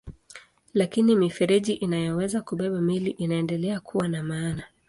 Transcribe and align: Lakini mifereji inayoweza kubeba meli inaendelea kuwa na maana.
Lakini 0.73 1.15
mifereji 1.15 1.73
inayoweza 1.73 2.41
kubeba 2.41 2.81
meli 2.81 3.09
inaendelea 3.11 3.79
kuwa 3.79 4.07
na 4.07 4.23
maana. 4.23 4.63